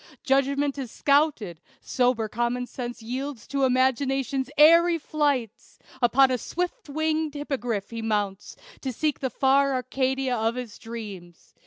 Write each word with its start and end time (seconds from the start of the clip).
Judgment 0.23 0.79
is 0.79 0.89
scouted 0.91 1.61
sober 1.79 2.27
common 2.27 2.65
sense 2.65 3.03
Yields 3.03 3.45
to 3.45 3.65
imagination's 3.65 4.49
airy 4.57 4.97
flights; 4.97 5.77
Upon 6.01 6.31
a 6.31 6.39
swift 6.39 6.89
winged 6.89 7.35
hippogriff 7.35 7.91
he 7.91 8.01
mounts, 8.01 8.55
To 8.81 8.91
seek 8.91 9.19
the 9.19 9.29
fair 9.29 9.75
Arcadia 9.75 10.35
of 10.35 10.55
his 10.55 10.79
dreams. 10.79 11.53